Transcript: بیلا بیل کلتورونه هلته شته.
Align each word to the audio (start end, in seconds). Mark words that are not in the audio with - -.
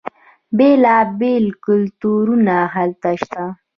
بیلا 0.57 0.97
بیل 1.19 1.45
کلتورونه 1.65 2.55
هلته 2.75 3.09
شته. 3.21 3.43